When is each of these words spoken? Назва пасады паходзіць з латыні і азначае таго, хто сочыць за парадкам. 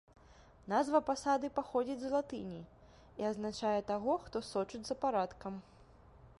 Назва 0.71 1.01
пасады 1.09 1.51
паходзіць 1.57 1.99
з 2.05 2.09
латыні 2.15 2.59
і 3.23 3.29
азначае 3.31 3.77
таго, 3.91 4.17
хто 4.27 4.37
сочыць 4.51 4.85
за 4.89 4.95
парадкам. 5.05 5.53